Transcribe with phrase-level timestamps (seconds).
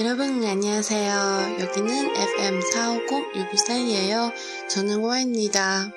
[0.00, 1.56] 여러분 안녕하세요.
[1.60, 4.32] 여기는 FM 450 613이에요.
[4.68, 5.90] 저는 와입니다.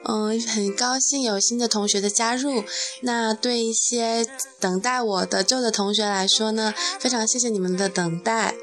[0.05, 2.63] 嗯，很高兴有新的同学的加入。
[3.03, 4.25] 那对一些
[4.61, 8.55] 等待我的旧的同学来说呢，非常谢谢你们的等待。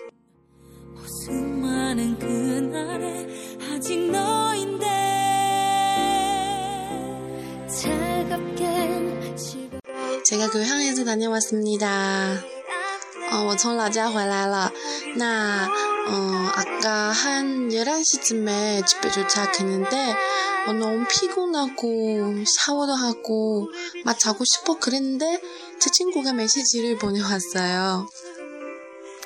[10.24, 12.40] 제가교향에서다녀왔습니다
[13.30, 14.72] 哦，我从老家回来了。
[15.18, 15.70] 那，
[16.11, 20.15] 嗯，아까 한 11시쯤에 집에 도착했는데
[20.67, 23.69] 어 너무 피곤하고 샤워도 하고
[24.05, 25.41] 막 자고 싶어 그랬는데
[25.79, 28.09] 제 친구가 메시지를 보내왔어요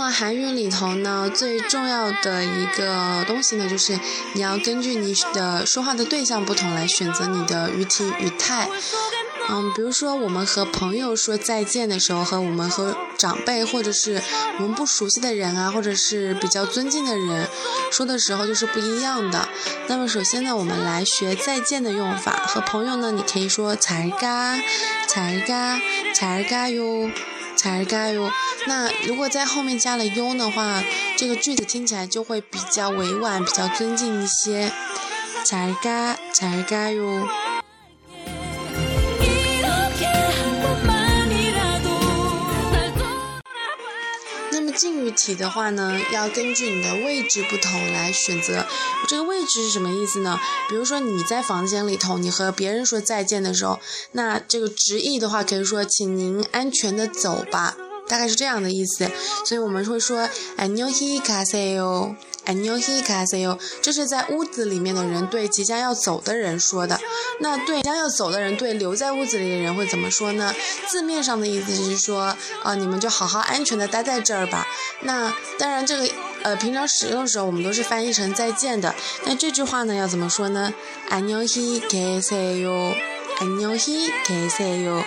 [0.00, 4.00] 那么韩语里头呢最重要的一个东西呢就是
[4.32, 8.66] 你要根据你的说话的对象不同来选择你的语体语态。
[9.50, 14.22] 嗯比如说我们和朋友说再见的时候和我们和长辈或者是
[14.58, 17.46] 我们不熟悉的人啊或者是比较尊敬的人
[17.92, 19.46] 说的时候就是不一样的。
[19.86, 24.56] 那么首先呢我们来学再见的用法和朋友呢你可以说才嘎
[25.06, 25.78] 才嘎
[26.14, 27.10] 才嘎哟
[27.60, 28.32] 才该哟。
[28.66, 30.82] 那如果在后面加了 u 的话，
[31.18, 34.72] 这个句子听起来就会比较委婉，比较尊敬一些。
[35.44, 37.28] 才该，才该哟。
[44.80, 48.64] 敬语体的话呢，要根据你的位置不同来选择。
[49.06, 50.40] 这个位置是什么意思呢？
[50.70, 53.78] 比如说你在房间里头，你和别人说再见的时候，
[54.12, 57.76] 那这个直译的话可以说，请您安全的走吧，
[58.10, 59.08] 大概是这样的意思，
[59.46, 66.98] 所以我们会说，安尼希卡塞哟，安尼希卡塞哟，这是在屋子里面的人对即将要走的人说的。
[67.38, 70.52] 那对将要走的人对留在屋子里的人会怎么说呢？
[70.88, 74.66] 字面上的意思是说，啊，你们就好好安全的待在这儿吧。
[75.02, 76.08] 那当然，这个
[76.42, 78.94] 呃，平常使用的时候我们都是翻译成再见的。
[79.24, 80.74] 那这句话呢要怎么说呢？
[81.08, 82.94] 安尼希卡塞哟，
[83.38, 85.04] 安尼希卡塞哟。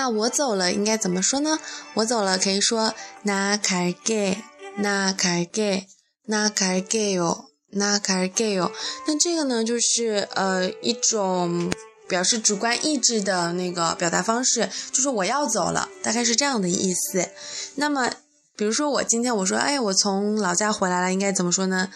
[0.00, 1.58] 那我走了应该怎么说呢？
[1.94, 2.94] 我走了可以说
[3.24, 4.42] 나갈 게，
[4.78, 5.86] 나갈 게，
[6.26, 8.72] 나갈게 요， 나갈게 요。
[9.06, 11.70] 那这个呢，就是呃一种
[12.08, 17.28] 表示主观意志的那个表达方式，就是我要走了，大概是这样的意思。
[17.76, 18.10] 那么，
[18.56, 21.90] 比如说我今天我说，哎，我从老家回来了，应该怎么说呢？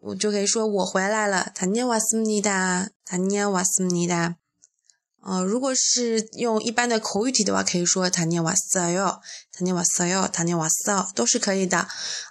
[0.00, 4.36] 我就可以说我回来了，다녀왔습니 다， 다녀왔습니 다。
[5.23, 9.21] 呃，如果是用一般的口语体的话，可以说塔尼瓦斯哟，
[9.51, 11.87] 塔尼瓦斯哟，塔尼瓦斯哦，都是可以的。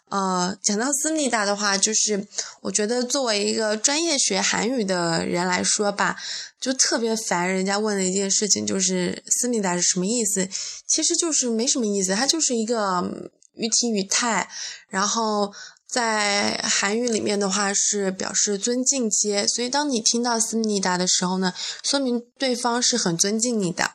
[0.08, 2.26] 呃，讲到思密达的话，就是
[2.62, 6.16] 我觉得作为一个专业学韩语的人来说吧，
[6.60, 10.48] 就特别烦人家问的一件事情，就是思密达是什么意思？
[10.86, 14.48] 其实就是没什么意思，它就是一个语体语态，
[14.88, 15.52] 然后。
[15.90, 21.52] 在韩语里面的话是表示尊敬接，所以当你听到思密达的时候呢，
[21.82, 23.92] 说明对方是很尊敬你的。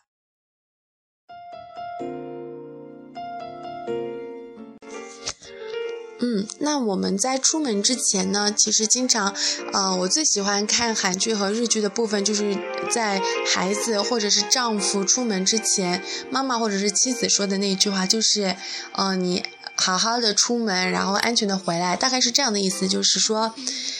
[6.17, 9.35] 嗯，那我们在出门之前呢，其实经常，
[9.73, 12.57] 呃，我最喜欢看韩剧和日剧的部分，就是
[12.89, 16.01] 在孩子或者是丈夫出门之前，
[16.31, 18.55] 妈妈或者是妻子说的那句话，就是，
[18.93, 19.43] 呃，你
[19.77, 22.87] 好好的出门，然后安全的回来，大概是这样的意思。
[22.87, 23.53] 就是说，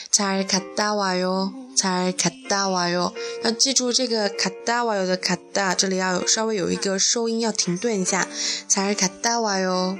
[0.09, 3.13] 才尔卡达瓦哟，才尔卡达瓦哟。
[3.43, 8.27] 要记住这个卡达瓦哟的卡达，这里要稍微有一个收音，要停顿一下。
[8.67, 9.97] 才尔卡达瓦哟。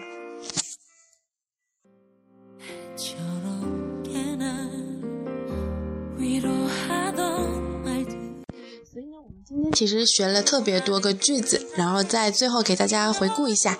[8.92, 13.78] 所以呢，我们今天其实学了特别多个句子，然后在最后给大家回顾一下。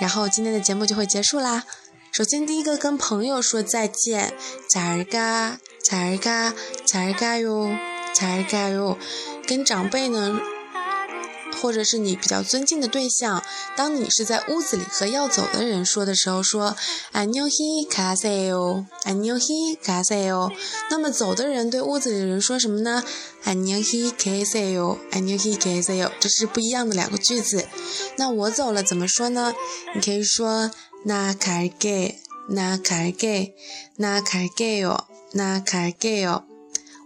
[0.00, 1.64] 然后今天的节目就会结束啦。
[2.12, 4.32] 首先第一个跟朋友说再见，
[4.70, 6.52] 잘 가， 잘 가，
[6.86, 7.76] 잘 가 요，
[8.14, 8.96] 잘 가 요。
[9.46, 10.51] 跟长辈呢。
[11.62, 13.42] 或者是你比较尊敬的对象，
[13.76, 16.76] 当你是在屋子里和要走的人说的时候，说
[17.12, 20.52] 안녕히가세 요， 안녕히가세 요。
[20.90, 23.02] 那么走的人对屋子里的人说什么呢？
[23.44, 26.10] 안녕히계세 요， 안녕히계세 요。
[26.20, 27.66] 这是不一样的两个句子。
[28.16, 29.54] 那我走了怎么说呢？
[29.94, 30.70] 你可以说
[31.04, 33.54] 나갈 게， 나갈 게，
[33.96, 34.96] 나갈게 요，
[35.32, 36.44] 나갈게 요。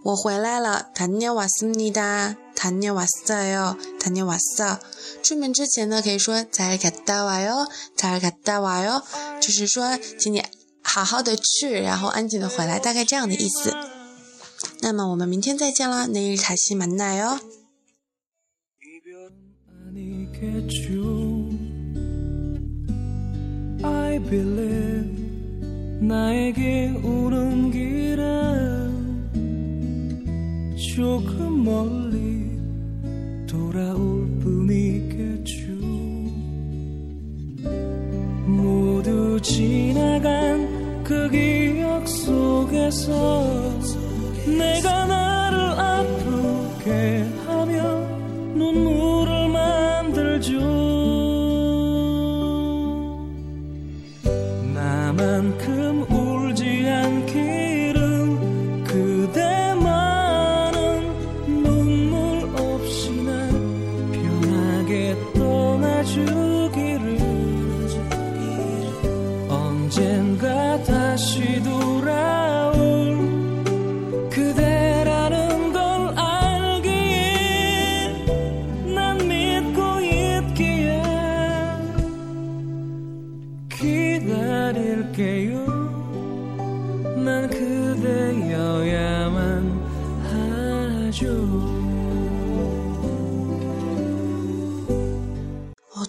[0.03, 2.35] 我回来了，다녀왔습니 다。
[2.55, 4.79] 다녀왔어 요， 다녀왔 어。
[5.21, 9.01] 出门之前呢，可以说잘갔다와 요， 잘갔다와 요，
[9.39, 10.43] 就是说，请你
[10.81, 13.73] 好好的去，然后安静的回来，大概这样的意思。
[14.81, 17.39] 那么我们明天再见啦，내일다시만나 요。
[30.95, 32.06] 돌아올
[42.88, 43.67] corazón.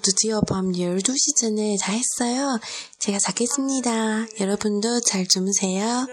[0.02, 2.60] 드디어 밤 12시 전에 다 했어요.
[3.00, 4.28] 제가 자겠습니다.
[4.40, 6.08] 여러분도 잘 주무세요.